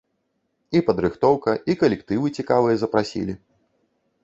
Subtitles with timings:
[0.77, 3.39] І падрыхтоўка, і калектывы цікавыя запрасілі.